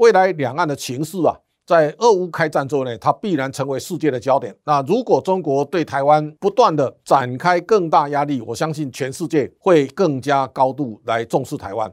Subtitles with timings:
[0.00, 4.56] 未来两岸的情势啊，在俄乌开战之后呢，它必然成为世界的焦点。
[4.64, 11.92] 那如果中国对台湾不断的展开更大压力，我相信全世界会更加高度来重视台湾。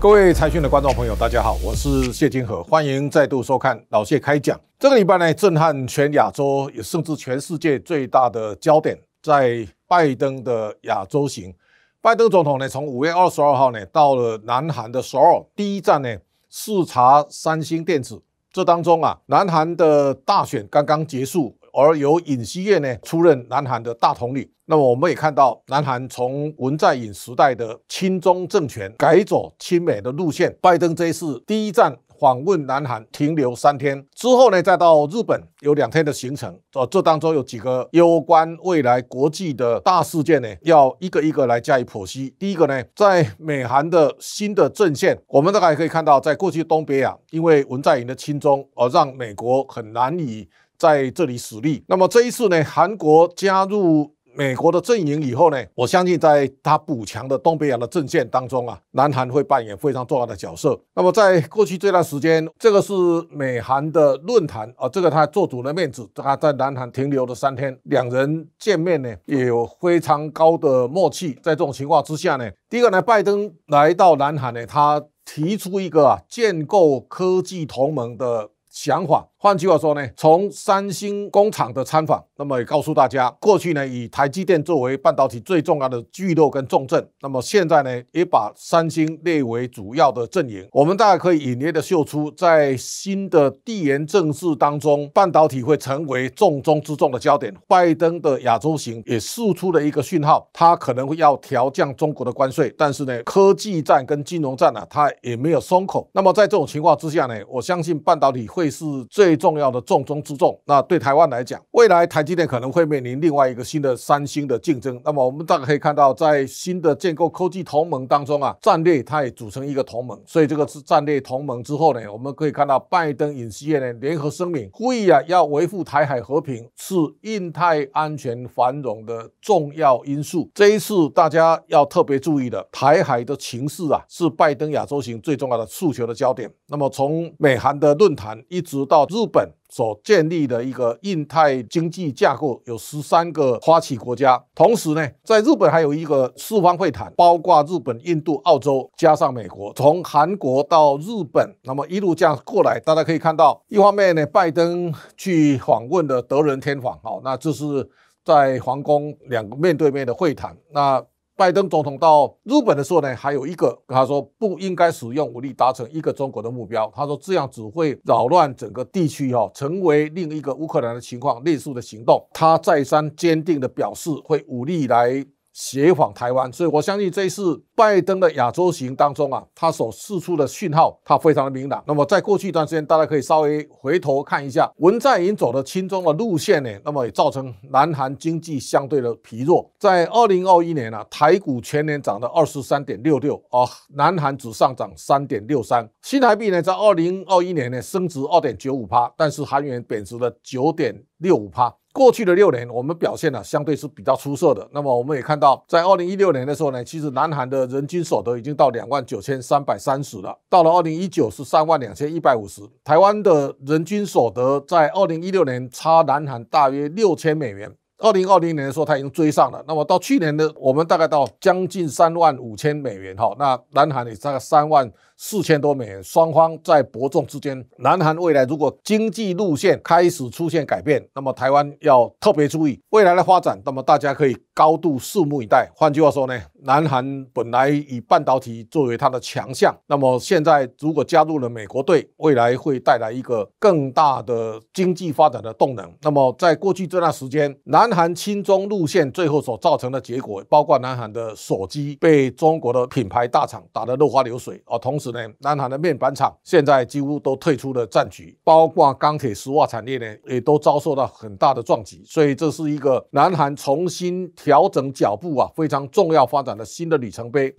[0.00, 4.60] 各位财讯的观众朋友，大家好，我是谢金河，欢迎再度收看老谢开讲。
[4.80, 11.52] 这个礼拜呢，震撼全亚洲，也甚至全世界最大的焦点，在拜登的亚洲行。
[12.00, 16.16] 拜登总统呢，从五月二十二号呢，到了南韩的首尔，第一站呢，
[16.48, 18.22] 视察三星电子。
[18.52, 21.56] 这当中啊，南韩的大选刚刚结束。
[21.78, 30.56] 而由尹锡悦呢出任南韩的大统领，那么我们也看到，南韩从文在寅时代的亲中政权改走亲美的路线。
[30.62, 36.58] 拜登这一次第一站访问南韩，停留三天之后呢，再到日本有两天的行程。
[36.74, 42.34] 呃，这当中有几个攸关未来国际的大事件呢，要一个一个来加以剖析。
[42.38, 50.48] 第一个呢，在美韩的新的阵线，我们大概可以看到，在过去东北亚，因为文在寅的亲中，而让美国很难以。
[50.78, 51.82] 在这里使力。
[51.88, 60.78] 那么这一次呢，韩国加入美国的阵营以后呢，我相信在他补强的东北亚的阵线当中啊，南韩会扮演非常重要的角色。
[60.94, 62.92] 那么在过去这段时间，这个是
[63.30, 71.32] 美韩的论坛啊，这个他做足了面子，他在南韩停留了三天，两人见面呢也有非常高的默契。
[71.42, 78.50] 在这种情况之下呢，第一个呢，拜登来到南韩呢，他提出一个啊，建构科技同盟的。
[78.68, 90.66] 想法，换句话说呢，从三星工厂的参访，那么也告诉大家，过去呢以台积电作为半导体最重要的聚落跟重镇，那么现在呢也把三星列为主要的阵营。
[90.72, 97.54] 我们大概可以隐约的嗅出，在新的地缘政治当中，半导体会成为重中之重的焦点。
[97.66, 106.08] 拜登的亚洲行也释出了一个讯号，他可能会要调降中国的关税，但是呢，科技战跟金融战啊，他也没有松口。
[106.12, 108.66] 那么在这种情况之下呢，我相信半导体会。
[108.76, 110.58] 是最重要的重中之重。
[110.64, 115.00] 那对台湾来讲，未来台积电可能会面临另外一个新的三星的竞争。
[115.04, 120.20] 那么我们大概可以看到，在新的建构科技同盟当中啊，战略它也组成一个同盟。
[120.24, 130.50] 所以这个是战略同盟之后呢，我们可以看到拜登、尹锡悦呢联合声明，呼吁啊要维护台海和平，是印太安全繁荣的重要因素。
[130.54, 136.50] 这一次大家要特别注意的，台海的情势啊，是拜登亚洲行最重要的诉求的焦点。
[136.68, 138.36] 那么从美韩的论坛。
[138.48, 144.42] 一直到日日本所建立的一个印太经济架构，有十三个发起国家。
[144.54, 149.72] 同时呢，在日本还有一个四方会谈，包括日本、印度、澳洲，加上美国。
[149.72, 157.88] 从韩国到日本，那么一路这样过来，大家可以看到，一方面呢，拜登去访问的德仁天皇，好，那这是
[158.22, 160.54] 在皇宫两个面对面的会谈。
[160.72, 161.02] 那
[161.36, 166.90] 拜登总统到日本的时候呢，还有一个他说不应该使用武力达成一个中国的目标。
[166.94, 172.26] 他说这样只会扰乱整个地区哈，成为另一个乌克兰的情况类似的行动。
[172.32, 175.24] 他再三坚定的表示会武力来。
[175.56, 181.82] 协访台湾，所以我相信这一次拜登的亚洲行当中啊，他所释出的讯号，他非常的明朗。
[181.86, 189.66] 那么在过去一段时间，大家可以稍微回头看一下，文在寅走的亲中的路线呢，那么也造成南韩经济相对的疲弱。
[189.78, 201.74] 在二零二一年啊，台股全年涨了二十三点六六啊，南韩只上涨三点六三，新台币呢在二零二一年呢升值二点九五趴，但是韩元贬值了九点六五趴。
[201.96, 204.68] 过去的六年，我们表现呢相对是比较出色的。
[204.70, 210.38] 那么我们也看到，在二零一六年的时候呢，其实南韩的人均所得已经到两万九千三百三十了。
[210.50, 212.60] 到了二零一九是三万两千一百五十。
[212.84, 217.74] 台湾的人均所得在二零一六年差南韩大约六千美元。
[217.98, 219.64] 二零二零年的时候，他已经追上了。
[219.66, 223.34] 那么到去年的，我们大概到将近三万五千美元哈。
[223.38, 224.92] 那南韩也大概三万。
[225.18, 227.66] 四千多美元，双方在伯仲之间。
[227.78, 233.58] 南韩未来如果经济路线开始出现改变，那么台湾要特别注意未来的发展。
[233.64, 235.70] 那么大家可以高度拭目以待。
[235.74, 245.90] 换句话说呢，南韩本来以半导体作为它的强项，那么现在如果加入了美国队，未来会带来一个更大的经济发展的动能。
[246.02, 255.20] 那么在过去这段时间，南南韩亲中路线最后所造成的结果，包括南韩的手机被中国的品牌大厂打得落花流水啊，同时呢。
[255.38, 262.02] 南韩的面板厂现在几乎都退出了战局，包括钢铁、石化产业呢，也都遭受到很大的撞击。
[262.04, 267.54] 所以这是一个南韩重新调整脚步啊，非常重要发展的新的里程碑。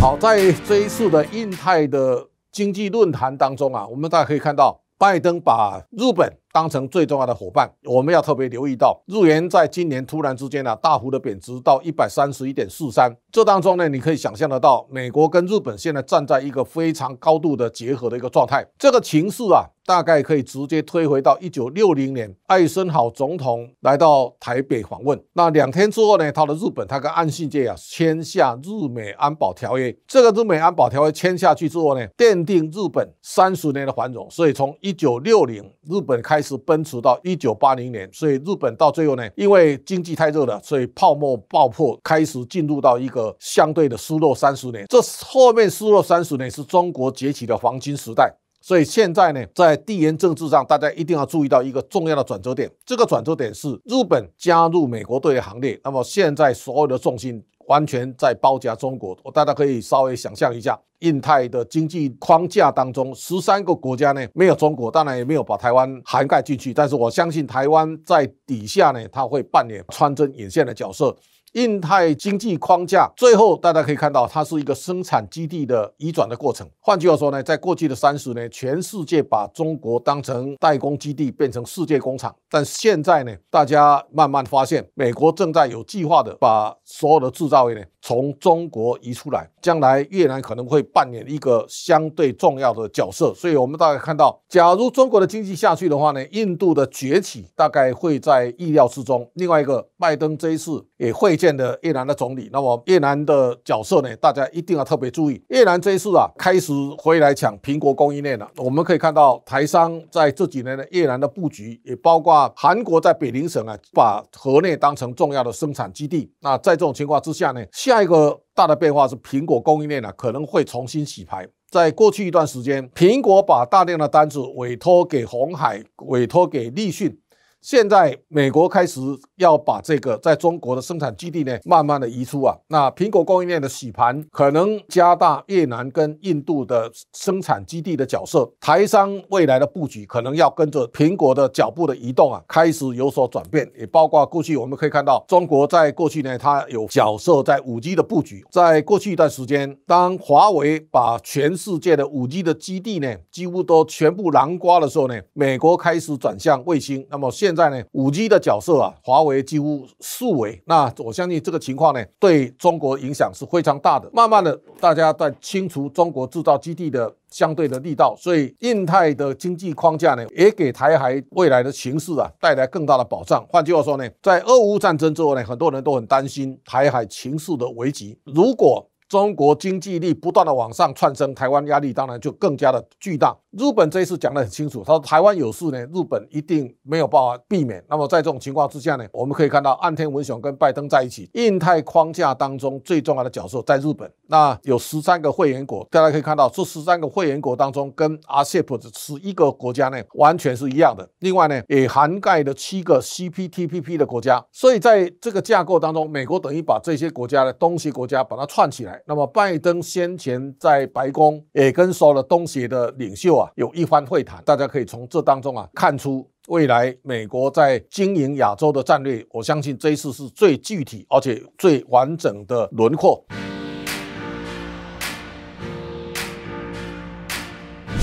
[0.00, 13.10] 好，在这一次的印太的经济论坛当中啊，我们大家可以看到，拜登把日本当成最重要的伙伴，我们要特别留意到，日元在今年突然之间呢、啊，大幅的贬值到一百三十一点四三。
[13.32, 18.62] 这当中呢，你可以想象得到，美国跟日本现在站在一个非常高度的结合的一个状态。
[18.78, 25.20] 这个情势啊，大概可以直接推回到一九六零年，艾森豪总统来到台北访问。
[25.32, 29.92] 那两天之后呢，到了日本，他跟岸信介啊签下日美安保条约。
[30.06, 34.30] 这个日美安保条约签下去之后呢，奠定日本三十年的繁荣。
[34.30, 43.36] 所以从一九六零日本开始奔驰到一九八零年，所以日本到最后呢，因为经济太热了，所以泡沫爆破，开始进入到一个。
[43.40, 48.32] 相对的失落三十年，这后面失落三十年是中国崛起的黄金时代。
[48.60, 52.70] 所以现在呢，在地缘政治上，大家一定要注意到一个重要的转折点。
[52.84, 55.80] 这个转折点是日本加入美国队的行列。
[55.82, 59.16] 那么现在所有的重心完全在包夹中国。
[59.24, 66.74] 我大家可以稍微想象一下，印太的经济框架当中，十三个国家呢没有中国，当然也没有把台湾涵盖进去。
[66.74, 71.16] 但是我相信台湾在底下呢，它会扮演穿针引线的角色。
[71.52, 76.68] 印太经济框架最后，大家可以看到，它是一个生产基地的移转的过程。
[76.78, 82.32] 换句话说呢，在过去的三十年，全世界把中国当成代工基地，变成世界工厂。
[82.48, 89.50] 但现在呢，大家慢慢发现，美国正在有计划的把所有的制造业呢从中国移出来。
[89.60, 93.34] 将来越南可能会扮演一个相对重要的角色。
[93.34, 99.28] 所以，我们大概看到，假如中国的经济下去的话呢，印度的崛起大概会在意料之中。
[99.34, 101.39] 另外一个，拜登这一次也会。
[101.40, 104.14] 见的越南的总理，那么越南的角色呢？
[104.16, 105.42] 大家一定要特别注意。
[105.48, 108.46] 越南这一次啊，开始回来抢苹果供应链了。
[108.58, 116.30] 我们可以看到，台商在这几年的越南的布局，也包括韩国在北宁省啊，把河内当成重要的生产基地。
[116.40, 121.48] 那在这种情况之下呢，下一个大的变化是苹果供应链啊，可能会重新洗牌。
[121.70, 127.16] 在过去一段时间，苹果把大量的单子委托给鸿海，委托给立讯。
[127.60, 129.00] 现在美国开始
[129.36, 132.56] 要把这个在中国的生产基地呢，慢慢的移出啊。
[132.68, 138.50] 那苹果供应链的洗盘可能加大越南跟印度的生产基地的角色。
[138.58, 143.70] 台商未来的布局可能要跟着苹果的脚步的移动啊，开始有所转变。
[143.78, 148.42] 也包括过去我们可以看到，中国在过去呢，它有角色在五 G 的布局。
[148.50, 157.06] 在过去一段时间，当华为把全世界的五 G 的基地呢，几乎都全部囊括的时候呢，美国开始转向卫星。
[157.10, 160.62] 那么现现在呢，五 G 的角色啊，华为几乎数位。
[160.66, 164.08] 那我相信这个情况呢，对中国影响是非常大的。
[164.12, 173.44] 慢慢的，大家在清除中国制造基地的相对的力道，所以印太的经济框架呢，也给台海未来的形势啊带来更大的保障。
[173.48, 178.16] 换句话说呢，在俄乌战争之后呢，很多人都很担心台海情势的危机。
[178.26, 183.36] 如果中国经济力不断的往上窜升，台湾压力当然就更加的巨大。
[183.52, 187.84] 日本这一次讲得很清楚，他说台湾有事呢，日本一定没有办法避免。
[187.88, 194.08] 那么在这种情况之下呢，我们可以看到岸田文雄跟拜登在一起，印太框架当中最重要的角色在日本。
[194.28, 201.08] 那有十三个会员国，大家可以看到这十三个会员国当中，跟 RCEP 的十一个国家呢完全是一样的。
[201.18, 204.44] 另外呢，也涵盖了七个 CPTPP 的国家。
[204.52, 209.02] 所以在这个架构当中，美国等于把这些国家的东西国家把它串起来。
[209.06, 219.24] 那么拜登先前在白宫也跟所有的东协的领袖有一番会谈，大家可以从这当中啊看出未来美国在经营亚洲的战略。
[219.30, 223.24] 我相信这一次是最具体而且最完整的轮廓。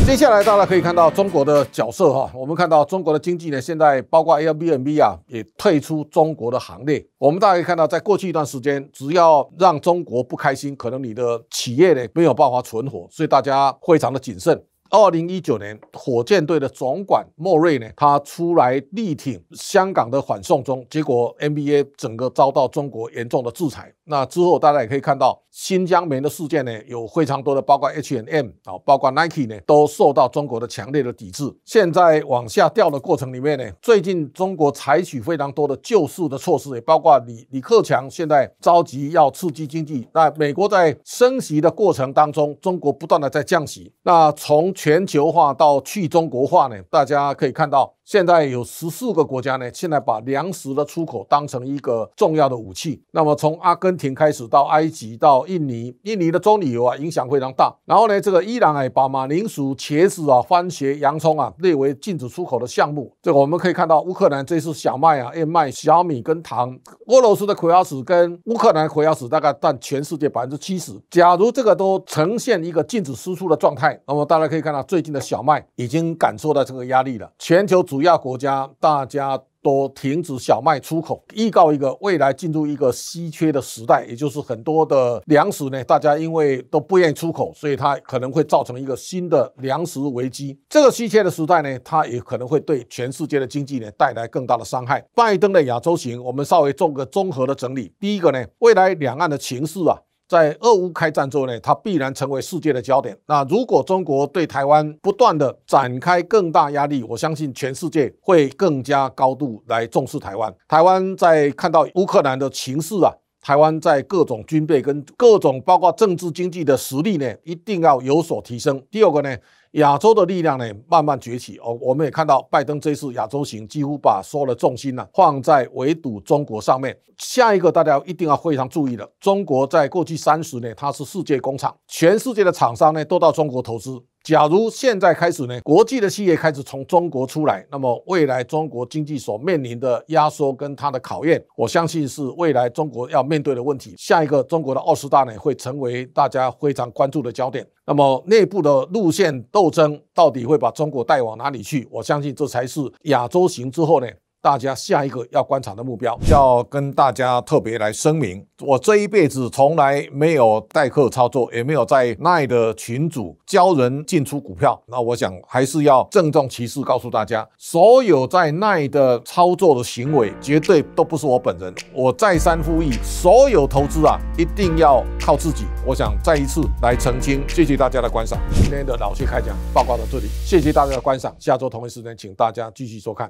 [0.06, 7.06] 接下来大家可以看到中国的角色哈，我们看到中国的经济呢，现在包括 Airbnb 啊也退出中国的行列。
[7.18, 14.58] 我们大家可以看到，在过去一段时间，只要让中国不开心，可能你的企业呢没有办法存活，所以大家非常的谨慎。
[14.90, 23.94] 二零一九年，火箭队的总管莫瑞呢，他出来力挺香港的反送中，结果 NBA 整个遭到中国严重的制裁。
[24.10, 31.44] 那之后，大家也可以看到新疆棉的事件呢，有非常多的，包括 H&M 啊，包括 Nike 呢，都受到中国的强烈的抵制。
[31.66, 40.08] 现在往下掉的过程里面呢，最近中国采取非常多的救市的措施，也包括李李克强现在着急要刺激经济。
[40.14, 43.92] 那美国在升息的过程当中，中国不断的在降息。
[44.04, 47.96] 那从全球化到去中国化呢，大家可以看到。
[48.06, 53.04] 现在有十四个国家呢，现在把粮食的出口当成一个重要的武器。
[53.12, 57.76] 那么从阿根廷开始到埃及到印尼，印尼的棕榈油啊影响非常大。
[57.84, 63.12] 然后呢，这个伊朗哎把马铃薯、茄子啊、番茄、洋葱啊列为禁止出口的项目。
[63.22, 70.94] 这个我们可以看到，乌克兰这次小麦啊、燕麦、小米跟糖，俄罗斯的葵花籽跟乌克兰葵花籽大概占全世界百分之七十。
[71.10, 74.78] 假如这个都呈现一个禁止输出的状态，那么大家可以看。
[74.78, 77.28] 到最近的小麦已经感受到这个压力了。
[77.40, 90.58] 全球主要国家大家都停止小麦出口，预告一个未来进入一个稀缺的时代，也就是很多的粮食呢，大家因为都不愿意出口，所以它可能会造成一个新的粮食危机。
[90.70, 95.04] 这个稀缺的时代呢，它也可能会对全世界的经济呢带来更大的伤害。
[95.16, 97.92] 拜登的亚洲行，我们稍微做个综合的整理。
[98.00, 99.98] 第一个呢，未来两岸的情势啊。
[100.28, 103.18] 在俄乌开战之后呢，它必然成为世界的焦点。
[103.28, 110.54] 那如果中国对台湾不断的展开更大压力，我相信全世界会更加高度来重视台湾。
[110.68, 118.82] 台湾在看到乌克兰的情势啊，台湾在各种军备跟各种包括政治经济的实力呢，一定要有所提升。
[118.92, 119.38] 第二个呢。
[119.78, 121.78] 亚洲的力量呢，慢慢崛起哦。
[121.80, 126.98] 我们也看到拜登这次亚洲行几乎把所有的重心呢放在围堵中国上面。
[127.18, 134.02] 下一个大家一定要非常注意的，中国在过去三十年它是世界工厂，全世界的厂商呢都到中国投资。
[134.24, 143.96] 假如现在开始呢，国际的企业开始从中国出来，那么未来中国经济所面临的压缩跟它的考验，我相信是未来中国要面对的问题。
[143.98, 147.66] 下一个中国的二十大呢，会成为大家非常关注的焦点。
[147.86, 151.86] 那么内部的路线斗斗争到底会把中国带往哪里去？
[151.92, 154.08] 我相信这才是亚洲行之后呢。
[154.42, 164.82] 大家下一个要观察的目标，要跟大家特别来声明，我这一辈子从来没有代客操作，也没有在奈的群组教人进出股票。
[164.88, 171.74] 那我想还是要郑重其事告诉大家，所有在奈的操作的行为，绝对都不是我本人。
[171.94, 175.66] 我再三呼吁，所有投资啊，一定要靠自己。
[175.86, 178.40] 我想再一次来澄清，谢谢大家的观赏。
[178.54, 181.36] 今天的老谢开讲报告到这里，谢谢大家的观赏。
[181.40, 183.30] 下周同一时间，请大家继续收看。